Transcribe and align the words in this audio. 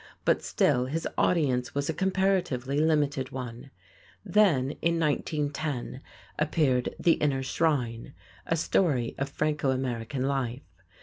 But 0.25 0.41
still 0.41 0.87
his 0.87 1.07
audience 1.15 1.75
was 1.75 1.87
a 1.87 1.93
comparatively 1.93 2.79
limited 2.79 3.29
one. 3.31 3.69
Then, 4.25 4.71
in 4.81 4.99
1910, 4.99 6.01
appeared 6.39 6.95
"The 6.99 7.13
Inner 7.21 7.43
Shrine," 7.43 8.15
a 8.47 8.55
story 8.55 9.13
of 9.19 9.29
Franco 9.29 9.69
American 9.69 10.23
life. 10.23 10.63